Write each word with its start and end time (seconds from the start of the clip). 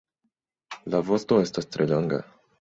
La 0.95 1.03
vosto 1.11 1.39
estas 1.45 1.71
tre 1.77 1.89
longa. 1.95 2.23